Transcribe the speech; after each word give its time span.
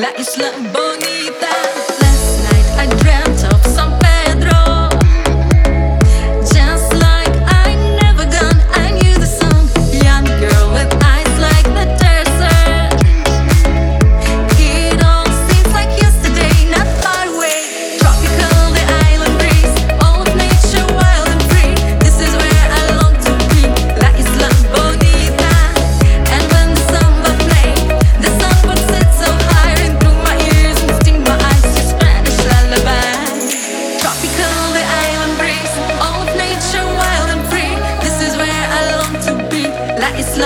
like 0.00 0.18
you 0.18 0.24
slutting 0.24 0.72
bum. 0.72 0.89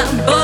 La 0.05 0.44